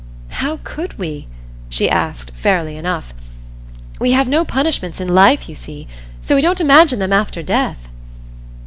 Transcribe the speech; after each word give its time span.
"How 0.41 0.57
could 0.63 0.97
we?" 0.97 1.27
she 1.69 1.87
asked, 1.87 2.31
fairly 2.31 2.75
enough. 2.75 3.13
"We 3.99 4.13
have 4.13 4.27
no 4.27 4.43
punishments 4.43 4.99
in 4.99 5.07
life, 5.13 5.47
you 5.47 5.53
see, 5.53 5.87
so 6.21 6.33
we 6.35 6.41
don't 6.41 6.59
imagine 6.59 6.97
them 6.97 7.13
after 7.13 7.43
death." 7.43 7.87